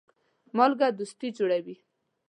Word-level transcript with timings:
مالګه 0.55 0.87
دوستي 0.97 1.29
جوړوي. 1.37 1.75